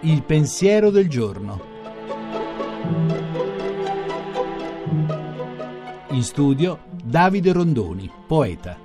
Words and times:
Il 0.00 0.22
pensiero 0.22 0.90
del 0.90 1.08
giorno. 1.08 1.72
In 6.10 6.22
studio 6.22 6.84
Davide 7.02 7.52
Rondoni, 7.52 8.10
poeta. 8.26 8.78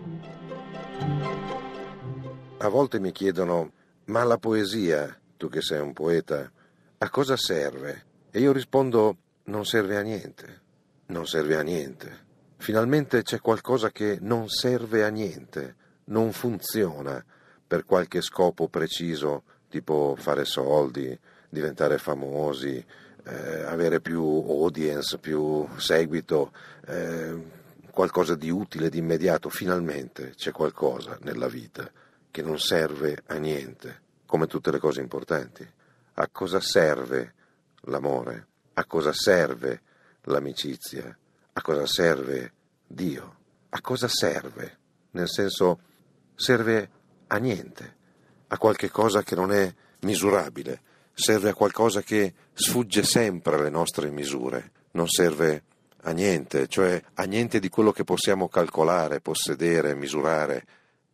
A 2.58 2.68
volte 2.68 3.00
mi 3.00 3.12
chiedono, 3.12 3.72
ma 4.06 4.24
la 4.24 4.38
poesia, 4.38 5.18
tu 5.38 5.48
che 5.48 5.62
sei 5.62 5.80
un 5.80 5.94
poeta, 5.94 6.52
a 6.98 7.10
cosa 7.10 7.38
serve? 7.38 8.06
E 8.32 8.40
io 8.40 8.52
rispondo, 8.52 9.18
non 9.46 9.66
serve 9.66 9.98
a 9.98 10.02
niente, 10.02 10.62
non 11.08 11.26
serve 11.28 11.56
a 11.56 11.62
niente. 11.62 12.28
Finalmente 12.58 13.22
c'è 13.22 13.40
qualcosa 13.40 13.92
che 13.92 14.18
non 14.20 14.50
serve 14.50 15.06
a 15.06 15.10
niente, 15.10 15.76
non 16.10 16.32
funziona 16.32 17.24
per 17.66 17.86
qualche 17.86 18.22
scopo 18.22 18.68
preciso, 18.68 19.44
tipo 19.70 20.16
fare 20.18 20.46
soldi, 20.46 21.18
diventare 21.50 21.98
famosi, 21.98 22.84
eh, 23.26 23.62
avere 23.62 24.00
più 24.00 24.24
audience, 24.24 25.18
più 25.18 25.68
seguito, 25.78 26.52
eh, 26.88 27.58
qualcosa 27.92 28.36
di 28.36 28.50
utile, 28.50 28.90
di 28.90 28.98
immediato. 28.98 29.50
Finalmente 29.50 30.34
c'è 30.36 30.52
qualcosa 30.52 31.18
nella 31.22 31.48
vita 31.48 31.90
che 32.32 32.42
non 32.42 32.60
serve 32.60 33.24
a 33.28 33.36
niente, 33.36 34.02
come 34.26 34.48
tutte 34.48 34.72
le 34.72 34.80
cose 34.80 35.02
importanti. 35.02 35.68
A 36.14 36.28
cosa 36.32 36.60
serve 36.60 37.34
l'amore? 37.82 38.48
A 38.74 38.86
cosa 38.86 39.14
serve 39.14 39.82
l'amicizia? 40.24 41.16
A 41.54 41.62
cosa 41.62 41.86
serve 41.86 42.54
Dio? 42.86 43.38
A 43.70 43.82
cosa 43.82 44.08
serve? 44.08 44.78
Nel 45.12 45.30
senso, 45.30 45.80
serve 46.40 46.90
a 47.28 47.36
niente, 47.36 47.96
a 48.48 48.58
qualche 48.58 48.90
cosa 48.90 49.24
che 49.24 49.36
non 49.36 49.52
è 49.52 49.72
misurabile, 50.00 50.82
serve 51.14 51.50
a 51.50 51.54
qualcosa 51.54 52.02
che 52.02 52.34
sfugge 52.54 53.04
sempre 53.04 53.56
alle 53.56 53.70
nostre 53.70 54.10
misure, 54.10 54.72
non 54.92 55.10
serve 55.10 55.64
a 56.04 56.12
niente, 56.12 56.68
cioè 56.68 57.04
a 57.16 57.24
niente 57.26 57.60
di 57.60 57.68
quello 57.68 57.92
che 57.92 58.06
possiamo 58.06 58.48
calcolare, 58.48 59.20
possedere, 59.20 59.96
misurare, 59.96 60.66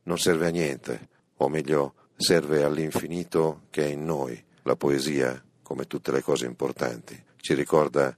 non 0.04 0.20
serve 0.20 0.46
a 0.46 0.52
niente, 0.52 1.10
o 1.38 1.50
meglio 1.50 1.96
serve 2.16 2.62
all'infinito 2.62 3.64
che 3.72 3.86
è 3.86 3.88
in 3.88 4.06
noi. 4.06 4.42
La 4.62 4.76
poesia, 4.76 5.44
come 5.64 5.88
tutte 5.88 6.12
le 6.12 6.22
cose 6.22 6.46
importanti, 6.46 7.20
ci 7.38 7.56
ricorda 7.56 8.16